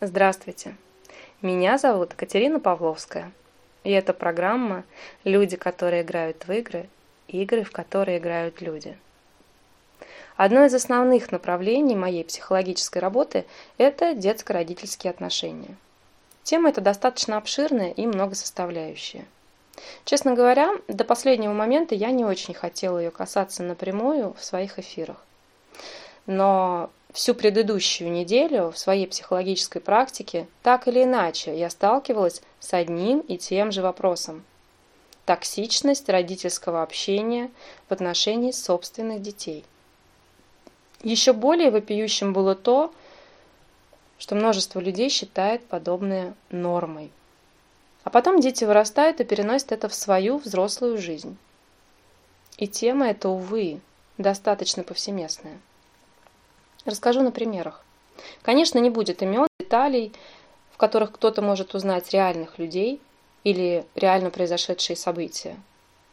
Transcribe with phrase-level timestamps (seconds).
[0.00, 0.74] Здравствуйте.
[1.40, 3.30] Меня зовут Катерина Павловская.
[3.84, 4.82] И это программа
[5.22, 6.88] «Люди, которые играют в игры,
[7.28, 8.98] игры, в которые играют люди».
[10.36, 13.46] Одно из основных направлений моей психологической работы–
[13.78, 15.76] это детско-родительские отношения.
[16.42, 19.24] Тема эта достаточно обширная и многосоставляющая.
[20.04, 25.24] Честно говоря, до последнего момента я не очень хотела ее касаться напрямую в своих эфирах.
[26.26, 33.20] Но всю предыдущую неделю в своей психологической практике так или иначе я сталкивалась с одним
[33.20, 34.44] и тем же вопросом.
[35.24, 37.50] Токсичность родительского общения
[37.88, 39.64] в отношении собственных детей.
[41.02, 42.92] Еще более вопиющим было то,
[44.18, 47.12] что множество людей считает подобное нормой.
[48.02, 51.36] А потом дети вырастают и переносят это в свою взрослую жизнь.
[52.58, 53.80] И тема эта, увы,
[54.18, 55.58] достаточно повсеместная.
[56.84, 57.82] Расскажу на примерах.
[58.42, 60.12] Конечно, не будет имен, деталей,
[60.72, 63.00] в которых кто-то может узнать реальных людей
[63.42, 65.56] или реально произошедшие события.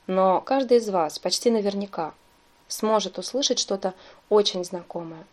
[0.07, 2.13] Но каждый из вас почти наверняка
[2.67, 3.93] сможет услышать что-то
[4.29, 5.25] очень знакомое.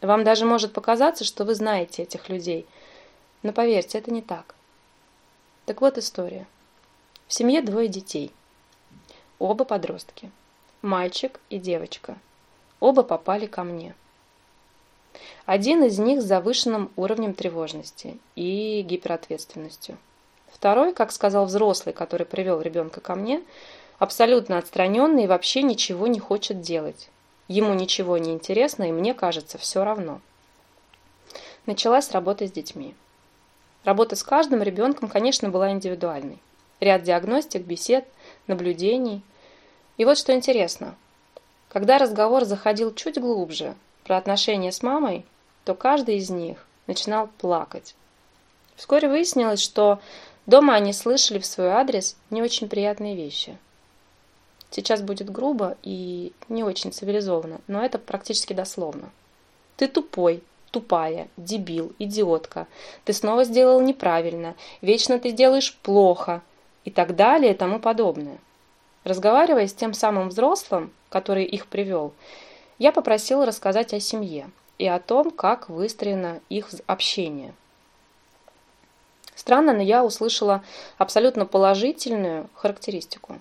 [0.00, 2.66] Вам даже может показаться, что вы знаете этих людей.
[3.42, 4.54] Но поверьте, это не так.
[5.66, 6.46] Так вот история.
[7.28, 8.32] В семье двое детей.
[9.38, 10.30] Оба подростки.
[10.82, 12.18] Мальчик и девочка.
[12.80, 13.94] Оба попали ко мне.
[15.46, 19.98] Один из них с завышенным уровнем тревожности и гиперответственностью.
[20.52, 23.42] Второй, как сказал взрослый, который привел ребенка ко мне,
[23.98, 27.08] абсолютно отстраненный и вообще ничего не хочет делать.
[27.48, 30.20] Ему ничего не интересно, и мне кажется, все равно.
[31.66, 32.94] Началась работа с детьми.
[33.84, 36.38] Работа с каждым ребенком, конечно, была индивидуальной.
[36.80, 38.06] Ряд диагностик, бесед,
[38.46, 39.22] наблюдений.
[39.96, 40.94] И вот что интересно.
[41.68, 45.24] Когда разговор заходил чуть глубже, про отношения с мамой,
[45.64, 47.94] то каждый из них начинал плакать.
[48.76, 50.00] Вскоре выяснилось, что
[50.46, 53.56] дома они слышали в свой адрес не очень приятные вещи.
[54.70, 59.10] Сейчас будет грубо и не очень цивилизованно, но это практически дословно.
[59.76, 62.66] Ты тупой, тупая, дебил, идиотка.
[63.04, 66.42] Ты снова сделал неправильно, вечно ты делаешь плохо
[66.84, 68.38] и так далее и тому подобное.
[69.04, 72.12] Разговаривая с тем самым взрослым, который их привел,
[72.80, 77.54] я попросила рассказать о семье и о том, как выстроено их общение.
[79.34, 80.64] Странно, но я услышала
[80.96, 83.38] абсолютно положительную характеристику.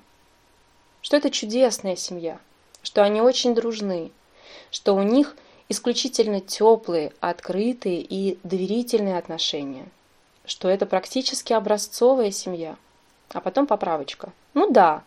[1.02, 2.38] Что это чудесная семья,
[2.84, 4.12] что они очень дружны,
[4.72, 5.38] что у них
[5.70, 9.88] исключительно теплые, открытые и доверительные отношения,
[10.44, 12.76] что это практически образцовая семья.
[13.30, 14.34] А потом поправочка.
[14.54, 15.04] Ну да,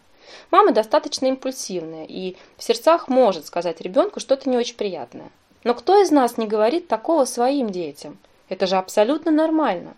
[0.50, 5.30] Мама достаточно импульсивная и в сердцах может сказать ребенку что-то не очень приятное.
[5.64, 8.18] Но кто из нас не говорит такого своим детям?
[8.48, 9.94] Это же абсолютно нормально.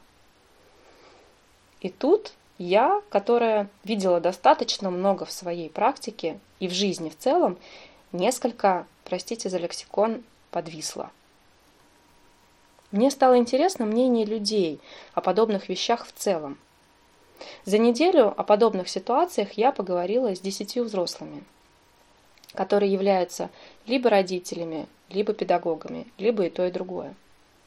[1.80, 7.58] И тут я, которая видела достаточно много в своей практике и в жизни в целом,
[8.12, 11.10] несколько, простите за лексикон, подвисла.
[12.92, 14.78] Мне стало интересно мнение людей
[15.14, 16.58] о подобных вещах в целом.
[17.64, 21.44] За неделю о подобных ситуациях я поговорила с десятью взрослыми,
[22.54, 23.50] которые являются
[23.86, 27.14] либо родителями, либо педагогами, либо и то, и другое.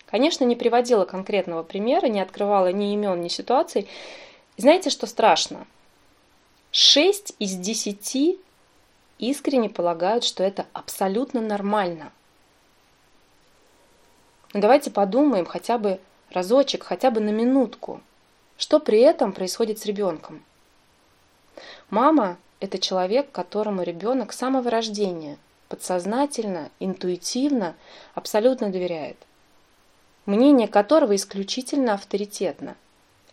[0.05, 3.87] Конечно, не приводила конкретного примера, не открывала ни имен, ни ситуаций.
[4.55, 5.67] Знаете, что страшно?
[6.71, 8.39] Шесть из десяти
[9.19, 12.11] искренне полагают, что это абсолютно нормально.
[14.53, 15.99] Но давайте подумаем хотя бы
[16.31, 18.01] разочек, хотя бы на минутку.
[18.57, 20.43] Что при этом происходит с ребенком?
[21.89, 25.37] Мама– это человек, которому ребенок с самого рождения
[25.69, 27.75] подсознательно, интуитивно,
[28.15, 29.17] абсолютно доверяет.
[30.25, 32.75] Мнение которого исключительно авторитетно.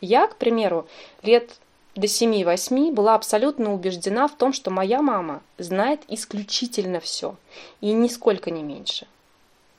[0.01, 0.87] Я, к примеру,
[1.23, 1.56] лет
[1.95, 7.37] до 7-8 была абсолютно убеждена в том, что моя мама знает исключительно все,
[7.81, 9.06] и нисколько не меньше.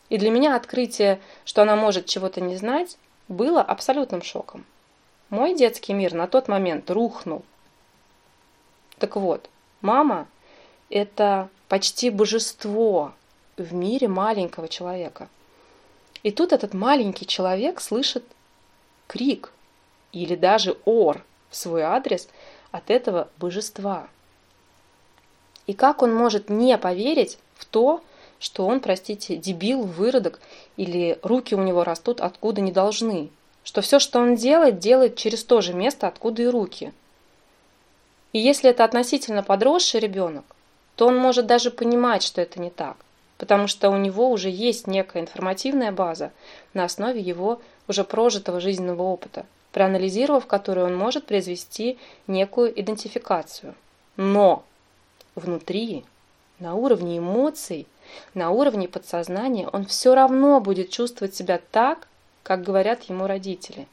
[0.10, 4.66] И для меня открытие, что она может чего-то не знать, было абсолютным шоком.
[5.32, 7.44] Мой детский мир на тот момент рухнул.
[9.00, 9.50] Так вот,
[9.82, 10.28] мама–
[10.90, 13.12] это почти божество
[13.58, 15.28] в мире маленького человека.
[16.22, 18.24] И тут этот маленький человек слышит
[19.08, 19.52] крик
[20.12, 22.30] или даже ор в свой адрес
[22.72, 24.08] от этого божества.
[25.66, 28.04] И как он может не поверить в то,
[28.40, 30.40] что он, простите, дебил, выродок
[30.78, 33.32] или руки у него растут откуда не должны–
[33.66, 36.94] что все, что он делает, делает через то же место, откуда и руки.
[38.32, 40.46] И если это относительно подросший ребенок,
[40.96, 42.96] то он может даже понимать, что это не так.
[43.38, 46.32] потому что у него уже есть некая информативная база
[46.74, 51.98] на основе его уже прожитого жизненного опыта, проанализировав которую он может произвести
[52.28, 53.76] некую идентификацию.
[54.16, 54.64] Но
[55.36, 56.06] внутри,
[56.60, 57.88] на уровне эмоций,
[58.34, 62.08] на уровне подсознания, он все равно будет чувствовать себя так,
[62.46, 63.88] как говорят ему родители.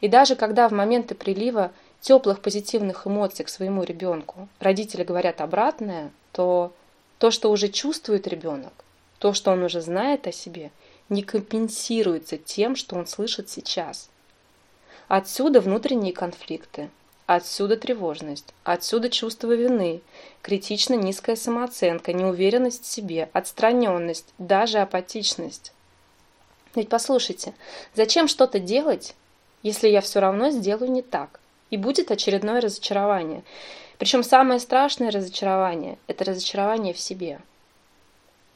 [0.00, 1.70] И даже когда в моменты прилива
[2.00, 6.72] теплых позитивных эмоций к своему ребенку родители говорят обратное, то
[7.18, 8.72] то, что уже чувствует ребенок,
[9.18, 10.70] то, что он уже знает о себе,
[11.10, 14.08] не компенсируется тем, что он слышит сейчас.
[15.08, 16.88] Отсюда внутренние конфликты,
[17.26, 20.00] отсюда тревожность, отсюда чувство вины,
[20.40, 25.74] критично низкая самооценка, неуверенность в себе, отстраненность, даже апатичность.
[26.74, 27.54] Ведь послушайте,
[27.94, 29.14] зачем что-то делать,
[29.62, 31.40] если я все равно сделаю не так?
[31.70, 33.42] И будет очередное разочарование.
[33.98, 37.40] Причем самое страшное разочарование– это разочарование в себе.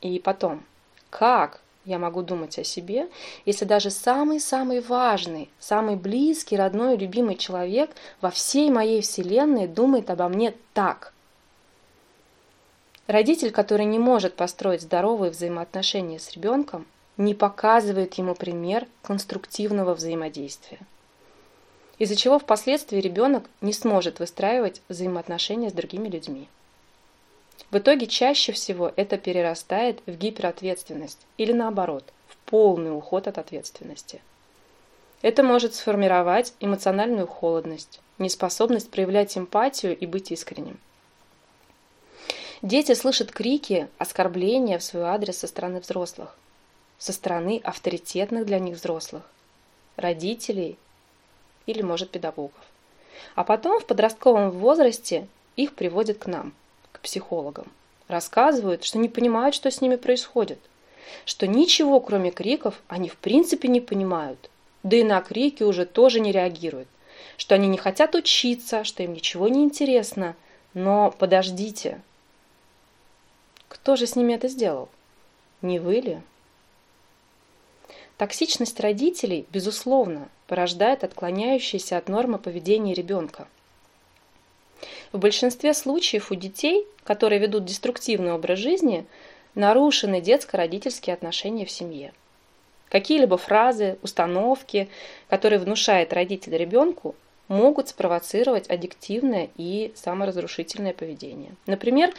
[0.00, 0.64] И потом,
[1.10, 3.08] как я могу думать о себе,
[3.44, 7.90] если даже самый-самый важный, самый близкий, родной, любимый человек
[8.20, 11.12] во всей моей вселенной думает обо мне так?
[13.06, 16.86] Родитель, который не может построить здоровые взаимоотношения с ребенком,
[17.16, 20.78] не показывает ему пример конструктивного взаимодействия
[21.98, 26.48] из-за чего впоследствии ребенок не сможет выстраивать взаимоотношения с другими людьми.
[27.70, 34.20] В итоге чаще всего это перерастает в гиперответственность или наоборот, в полный уход от ответственности.
[35.22, 40.78] Это может сформировать эмоциональную холодность, неспособность проявлять эмпатию и быть искренним.
[42.62, 46.36] Дети слышат крики, оскорбления в свой адрес со стороны взрослых,
[46.98, 49.22] со стороны авторитетных для них взрослых,
[49.96, 50.78] родителей
[51.66, 52.52] или, может, педагогов.
[53.34, 55.26] А потом в подростковом возрасте
[55.56, 56.52] их приводят к нам,
[56.92, 57.70] к психологам.
[58.08, 60.58] Рассказывают, что не понимают, что с ними происходит.
[61.24, 64.50] Что ничего, кроме криков, они в принципе не понимают.
[64.82, 66.88] Да и на крики уже тоже не реагируют.
[67.36, 70.36] Что они не хотят учиться, что им ничего не интересно.
[70.74, 72.00] Но подождите.
[73.68, 74.88] Кто же с ними это сделал?
[75.62, 76.20] Не вы ли?
[78.18, 83.46] Токсичность родителей, безусловно, порождает отклоняющееся от нормы поведения ребенка.
[85.12, 89.06] В большинстве случаев у детей, которые ведут деструктивный образ жизни,
[89.54, 92.12] нарушены детско-родительские отношения в семье.
[92.88, 94.88] Какие-либо фразы, установки,
[95.28, 97.14] которые внушает родитель ребенку,
[97.48, 101.54] могут спровоцировать аддиктивное и саморазрушительное поведение.
[101.66, 102.12] Например,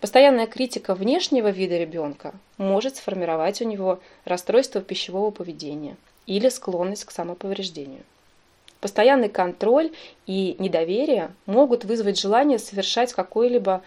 [0.00, 7.10] Постоянная критика внешнего вида ребенка может сформировать у него расстройство пищевого поведения или склонность к
[7.10, 8.02] самоповреждению.
[8.80, 9.92] Постоянный контроль
[10.26, 13.82] и недоверие могут вызвать желание совершать какое-либо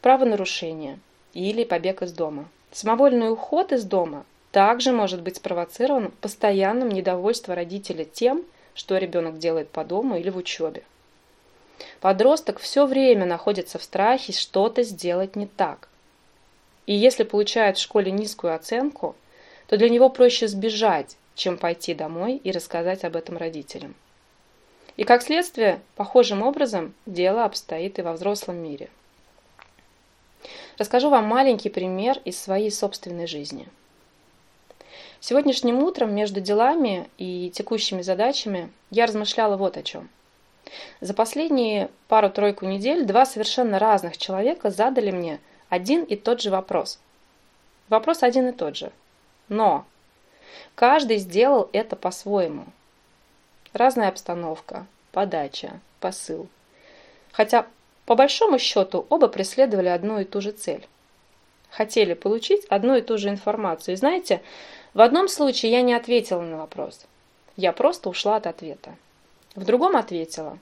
[0.00, 0.98] правонарушение
[1.32, 2.48] или побег из дома.
[2.72, 8.42] Самовольный уход из дома также может быть спровоцирован постоянным недовольством родителя тем,
[8.74, 10.82] что ребенок делает по дому или в учебе.
[12.00, 15.88] Подросток все время находится в страхе что-то сделать не так.
[16.86, 19.14] И если получает в школе низкую оценку,
[19.68, 23.94] то для него проще сбежать, чем пойти домой и рассказать об этом родителям.
[24.96, 28.90] И как следствие, похожим образом дело обстоит и во взрослом мире.
[30.76, 33.68] Расскажу вам маленький пример из своей собственной жизни.
[35.20, 40.10] Сегодняшним утром между делами и текущими задачами я размышляла вот о чем–
[41.00, 46.98] за последние пару-тройку недель два совершенно разных человека задали мне один и тот же вопрос.
[47.88, 48.92] Вопрос один и тот же.
[49.48, 49.84] Но
[50.74, 52.64] каждый сделал это по-своему.
[53.72, 56.48] Разная обстановка, подача, посыл.
[57.32, 57.66] Хотя,
[58.04, 60.86] по большому счету, оба преследовали одну и ту же цель.
[61.70, 63.94] Хотели получить одну и ту же информацию.
[63.94, 64.42] И знаете,
[64.92, 67.06] в одном случае я не ответила на вопрос.
[67.56, 68.94] Я просто ушла от ответа.
[69.54, 70.58] В другом ответила.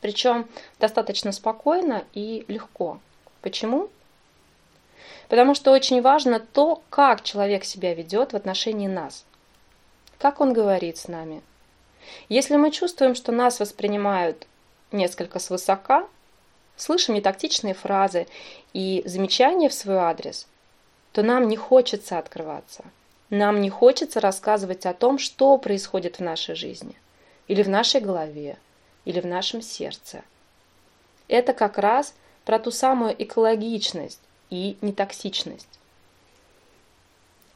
[0.00, 0.46] Причем
[0.78, 3.00] достаточно спокойно и легко.
[3.40, 3.88] Почему?
[5.28, 9.24] Потому что очень важно то, как человек себя ведет в отношении нас.
[10.18, 11.42] Как он говорит с нами.
[12.28, 14.46] Если мы чувствуем, что нас воспринимают
[14.92, 16.06] несколько свысока,
[16.76, 18.26] слышим нетактичные фразы
[18.74, 20.46] и замечания в свой адрес,
[21.12, 22.84] то нам не хочется открываться.
[23.30, 26.94] Нам не хочется рассказывать о том, что происходит в нашей жизни–
[27.50, 28.56] или в нашей голове,
[29.04, 30.22] или в нашем сердце.
[31.26, 32.14] Это как раз
[32.44, 35.80] про ту самую экологичность и нетоксичность.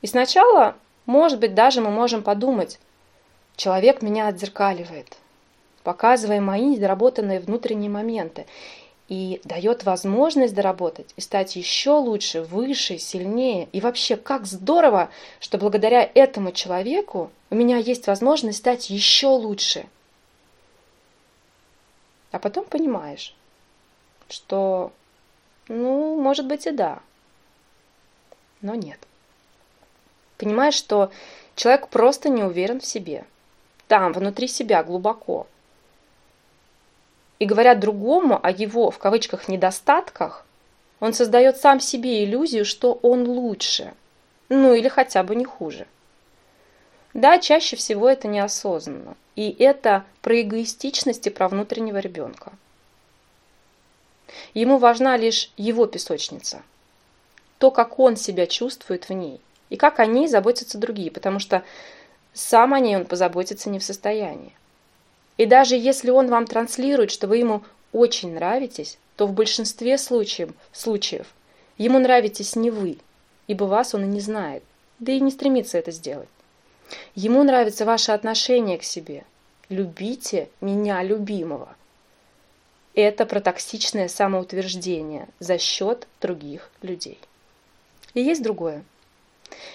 [0.03, 0.75] И сначала,
[1.07, 2.81] может быть, даже мы можем подумать,
[3.55, 5.17] человек меня отзеркаливает,
[5.85, 8.47] показывая мои недоработанные внутренние моменты.
[9.09, 13.69] И дает возможность доработать и стать еще лучше, выше, сильнее.
[13.73, 19.87] И вообще, как здорово, что благодаря этому человеку у меня есть возможность стать еще лучше.
[22.33, 23.35] А потом понимаешь,
[24.29, 24.91] что,
[25.69, 27.01] ну, может быть и да,
[28.61, 28.99] но нет.
[30.39, 31.13] Понимаешь, что
[31.55, 33.25] человек просто не уверен в себе.
[33.87, 35.47] Там, внутри себя, глубоко.
[37.39, 40.45] И говоря другому о его, в кавычках, недостатках,
[41.01, 43.93] он создает сам себе иллюзию, что он лучше.
[44.49, 45.87] Ну или хотя бы не хуже.
[47.13, 49.17] Да, чаще всего это неосознанно.
[49.37, 52.53] И это про эгоистичность и про внутреннего ребенка.
[54.53, 56.63] Ему важна лишь его песочница.
[57.59, 59.41] То, как он себя чувствует в ней.
[59.71, 61.11] И как о ней заботятся другие.
[61.11, 61.63] Потому что
[62.33, 64.53] сам о ней он позаботиться не в состоянии.
[65.37, 67.63] И даже если он вам транслирует, что вы ему
[67.93, 71.27] очень нравитесь, то в большинстве случаев, случаев
[71.77, 72.99] ему нравитесь не вы,
[73.47, 74.63] ибо вас он и не знает,
[74.99, 76.29] да и не стремится это сделать.
[77.15, 79.25] Ему нравится ваше отношение к себе.
[79.69, 81.75] Любите меня, любимого.
[82.95, 87.19] Это про токсичное самоутверждение за счет других людей.
[88.13, 88.85] И есть другое.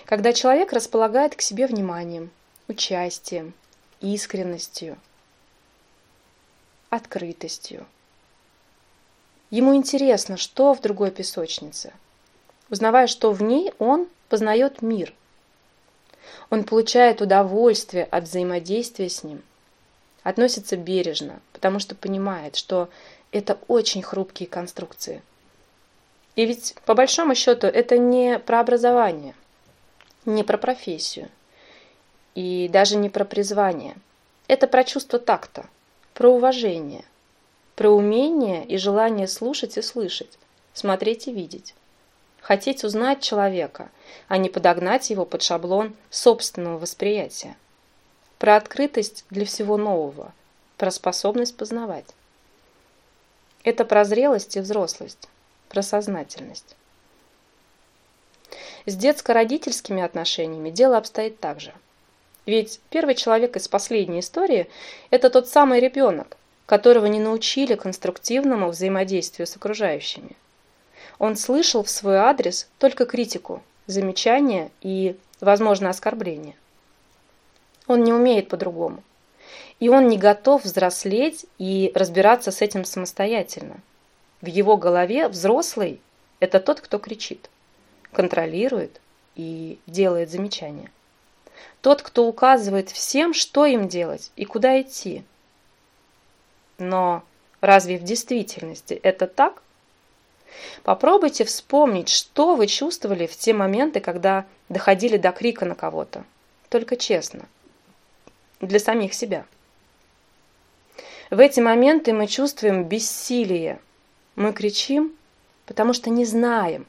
[0.06, 2.30] Когда человек располагает к себе вниманием,
[2.68, 3.54] участием,
[4.00, 4.98] искренностью–
[6.89, 7.86] открытостью.
[9.50, 11.93] Ему интересно, что в другой песочнице.
[12.69, 15.13] Узнавая, что в ней, он познает мир.
[16.51, 19.41] Он получает удовольствие от взаимодействия с ним.
[20.22, 22.89] Относится бережно, потому что понимает, что
[23.31, 25.24] это очень хрупкие конструкции.
[26.36, 29.34] И ведь, по большому счету, это не про образование,
[30.25, 31.29] не про профессию
[32.36, 33.96] и даже не про призвание.
[34.48, 35.67] Это про чувство такта–
[36.19, 37.05] про уважение,
[37.77, 40.38] про умение и желание слушать и слышать,
[40.73, 41.75] смотреть и видеть.
[42.41, 43.89] Хотеть узнать человека,
[44.27, 47.55] а не подогнать его под шаблон собственного восприятия.
[48.38, 50.33] Про открытость для всего нового,
[50.75, 52.07] про способность познавать.
[53.63, 55.29] Это про зрелость и взрослость,
[55.69, 56.75] про сознательность.
[58.85, 61.73] С детско-родительскими отношениями дело обстоит так же–
[62.50, 64.68] ведь первый человек из последней истории–
[65.12, 70.36] это тот самый ребенок, которого не научили конструктивному взаимодействию с окружающими.
[71.20, 76.56] Он слышал в свой адрес только критику, замечания и, возможно, оскорбления.
[77.88, 79.03] Он не умеет по-другому.
[79.79, 83.79] И он не готов взрослеть и разбираться с этим самостоятельно.
[84.41, 86.01] В его голове взрослый–
[86.39, 87.50] это тот, кто кричит,
[88.12, 89.00] контролирует
[89.36, 90.91] и делает замечания.
[91.82, 95.24] Тот, кто указывает всем, что им делать и куда идти.
[96.78, 97.24] Но
[97.62, 99.62] разве в действительности это так?
[100.84, 106.24] Попробуйте вспомнить, что вы чувствовали в те моменты, когда доходили до крика на кого-то.
[106.70, 107.46] Только честно.
[108.60, 109.46] Для самих себя.
[111.30, 113.80] В эти моменты мы чувствуем бессилие.
[114.36, 115.16] Мы кричим,
[115.66, 116.88] потому что не знаем,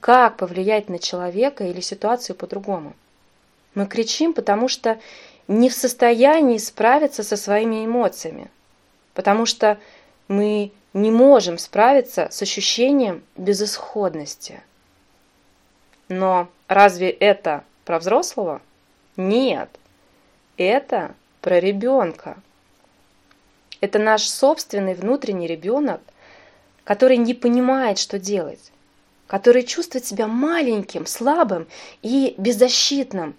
[0.00, 2.94] как повлиять на человека или ситуацию по-другому.
[3.74, 5.00] Мы кричим, потому что
[5.48, 8.50] не в состоянии справиться со своими эмоциями,
[9.14, 9.78] потому что
[10.28, 14.62] мы не можем справиться с ощущением безысходности.
[16.08, 18.60] Но разве это про взрослого?
[19.16, 19.68] Нет,
[20.56, 22.36] это про ребенка.
[23.80, 26.00] Это наш собственный внутренний ребенок,
[26.84, 28.70] который не понимает, что делать,
[29.26, 31.66] который чувствует себя маленьким, слабым
[32.02, 33.34] и беззащитным,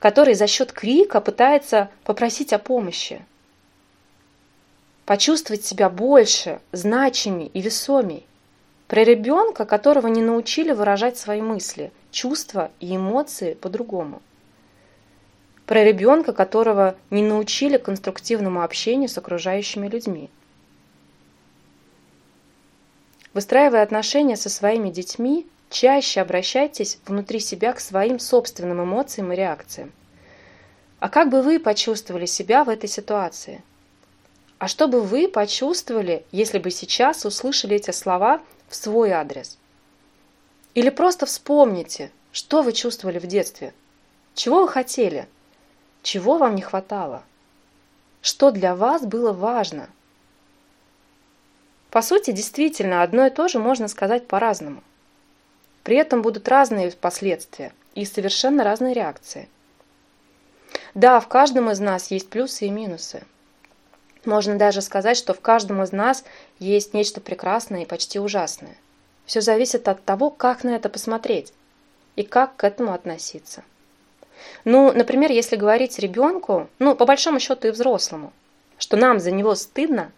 [0.00, 3.24] который за счет крика пытается попросить о помощи.
[5.04, 8.26] Почувствовать себя больше, значимей и весомей.
[8.88, 14.22] Про ребенка, которого не научили выражать свои мысли, чувства и эмоции по-другому.
[15.66, 20.30] Про ребенка, которого не научили конструктивному общению с окружающими людьми.
[23.34, 29.92] Выстраивая отношения со своими детьми, Чаще обращайтесь внутри себя к своим собственным эмоциям и реакциям.
[30.98, 33.62] А как бы вы почувствовали себя в этой ситуации?
[34.58, 39.58] А что бы вы почувствовали, если бы сейчас услышали эти слова в свой адрес?
[40.74, 43.72] Или просто вспомните, что вы чувствовали в детстве?
[44.34, 45.28] Чего вы хотели?
[46.02, 47.22] Чего вам не хватало?
[48.22, 49.88] Что для вас было важно?
[51.90, 54.82] По сути, действительно, одно и то же можно сказать по-разному.
[55.82, 59.48] При этом будут разные последствия и совершенно разные реакции.
[60.94, 63.22] Да, в каждом из нас есть плюсы и минусы.
[64.24, 66.24] Можно даже сказать, что в каждом из нас
[66.58, 68.76] есть нечто прекрасное и почти ужасное.
[69.24, 71.52] Все зависит от того, как на это посмотреть
[72.16, 73.62] и как к этому относиться.
[74.64, 78.32] Ну, например, если говорить ребенку, ну, по большому счету и взрослому,
[78.78, 80.12] что нам за него стыдно,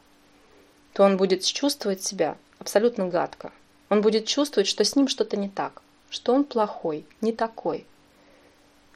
[0.92, 3.52] то он будет чувствовать себя абсолютно гадко.
[3.92, 7.84] Он будет чувствовать, что с ним что-то не так, что он плохой, не такой.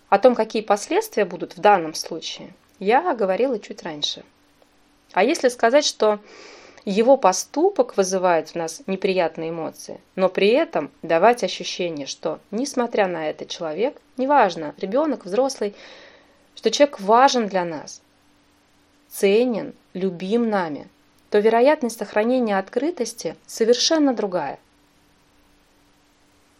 [0.08, 4.24] О том, какие последствия будут в данном случае, я говорила чуть раньше.
[5.12, 6.18] А если сказать, что
[6.86, 13.28] его поступок вызывает в нас неприятные эмоции, но при этом давать ощущение, что, несмотря на
[13.28, 15.74] это, человек, неважно, ребенок, взрослый,
[16.54, 18.00] что человек важен для нас,
[19.10, 20.88] ценен, любим нами,
[21.28, 24.58] то вероятность сохранения открытости совершенно другая.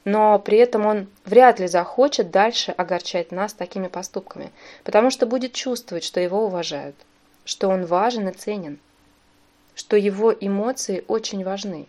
[0.07, 4.51] Но при этом он вряд ли захочет дальше огорчать нас такими поступками,
[4.83, 6.97] потому что будет чувствовать, что его уважают,
[7.45, 8.79] что он важен и ценен
[9.77, 11.87] что его эмоции очень важны.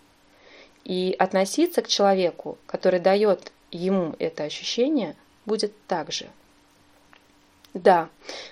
[0.84, 6.28] И относиться к человеку, который дает ему это ощущение, будет так же.
[7.74, 8.10] Да,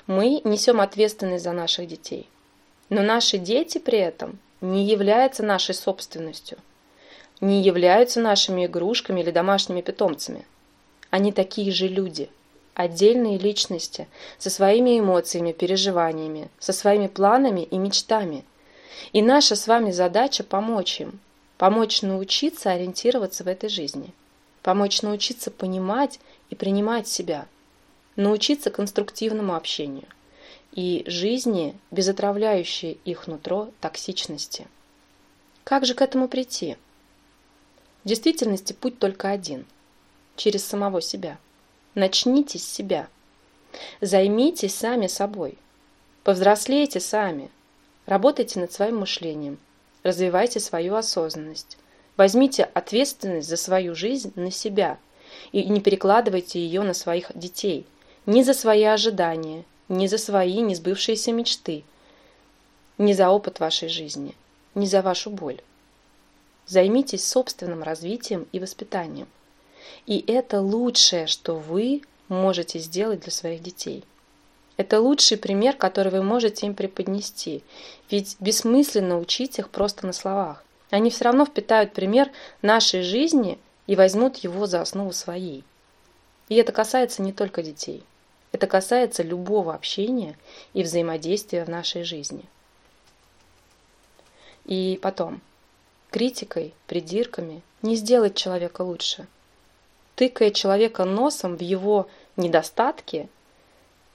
[0.08, 2.30] мы несем ответственность за наших детей,
[2.90, 6.58] но наши дети при этом не являются нашей собственностью,
[7.42, 10.46] не являются нашими игрушками или домашними питомцами.
[11.10, 12.30] Они такие же люди,
[12.74, 18.44] отдельные личности, со своими эмоциями, переживаниями, со своими планами и мечтами–
[19.14, 21.20] и наша с вами задача помочь им,
[21.58, 24.14] помочь научиться ориентироваться в этой жизни,
[24.62, 27.48] помочь научиться понимать и принимать себя,
[28.16, 30.08] научиться конструктивному общению
[30.72, 34.68] и жизни, без отравляющей их нутро токсичности.
[35.64, 36.78] Как же к этому прийти?
[38.06, 39.66] В действительности путь только один–
[40.38, 41.38] через самого себя.
[41.96, 43.10] Начните с себя.
[44.00, 45.58] Займитесь сами собой.
[46.24, 47.52] Повзрослейте сами–
[48.06, 49.58] Работайте над своим мышлением,
[50.04, 51.78] развивайте свою осознанность.
[52.18, 55.00] Возьмите ответственность за свою жизнь на себя
[55.52, 57.86] и не перекладывайте ее на своих детей,
[58.28, 61.84] ни за свои ожидания, ни за свои несбывшиеся мечты,
[63.00, 64.36] ни за опыт вашей жизни,
[64.76, 65.60] ни за вашу боль.
[66.68, 69.28] Займитесь собственным развитием и воспитанием.
[70.06, 74.04] И это лучшее, что вы можете сделать для своих детей–
[74.78, 77.64] это лучший пример, который вы можете им преподнести.
[78.10, 80.64] Ведь бессмысленно учить их просто на словах.
[80.90, 82.30] Они все равно впитают пример
[82.62, 85.64] нашей жизни и возьмут его за основу своей.
[86.50, 88.04] И это касается не только детей.
[88.52, 90.38] Это касается любого общения
[90.74, 92.44] и взаимодействия в нашей жизни.
[94.66, 95.42] И потом,
[96.16, 99.28] критикой, придирками не сделать человека лучше.
[100.16, 103.28] Тыкая человека носом в его недостатки–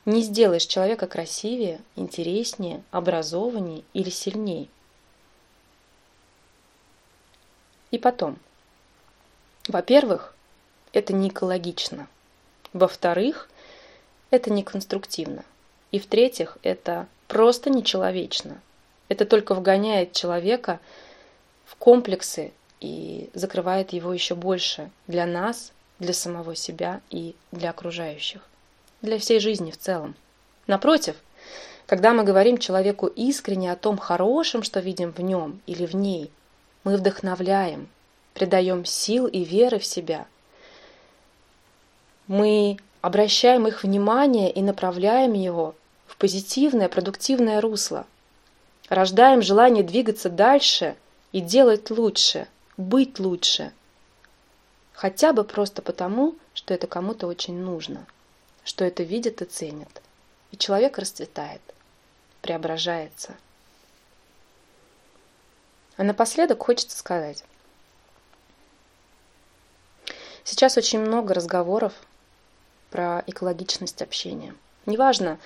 [0.07, 4.69] не сделаешь человека красивее, интереснее, образованнее или сильнее.
[7.91, 8.39] И потом,
[9.69, 10.35] во-первых,
[10.93, 12.09] это не экологично.
[12.73, 13.49] Во-вторых,
[14.31, 15.45] это не конструктивно.
[15.91, 18.61] И в-третьих, это просто нечеловечно.
[19.09, 20.81] Это только вгоняет человека
[21.71, 28.41] в комплексы и закрывает его еще больше для нас, для самого себя и для окружающих
[29.03, 30.15] для всей жизни в целом.
[30.67, 31.17] Напротив,
[31.87, 36.31] когда мы говорим человеку искренне о том хорошем, что видим в нем или в ней,
[36.85, 37.89] мы вдохновляем,
[38.35, 40.27] придаем сил и веры в себя.
[42.27, 45.75] Мы обращаем их внимание и направляем его
[46.07, 48.07] в позитивное, продуктивное русло.
[48.89, 50.97] Рождаем желание двигаться дальше
[51.33, 53.73] и делать лучше, быть лучше.
[54.93, 58.07] Хотя бы просто потому, что это кому-то очень нужно
[58.65, 60.03] что это видят и ценят.
[60.53, 61.61] И человек расцветает,
[62.43, 63.37] преображается.
[65.97, 67.45] А напоследок хочется сказать.
[70.45, 71.93] Сейчас очень много разговоров
[72.91, 74.55] про экологичность общения.
[74.87, 75.39] Неважно,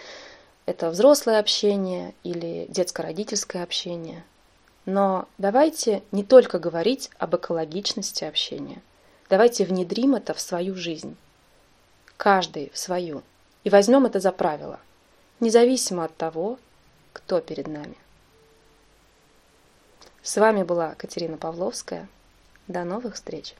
[0.66, 4.24] это взрослое общение или детско-родительское общение.
[4.86, 8.82] Но давайте не только говорить об экологичности общения.
[9.30, 11.16] Давайте внедрим это в свою жизнь
[12.16, 13.22] каждый в свою,
[13.64, 14.80] и возьмем это за правило,
[15.40, 16.58] независимо от того,
[17.12, 17.96] кто перед нами.
[20.22, 22.08] С вами была Катерина Павловская.
[22.66, 23.54] До новых встреч!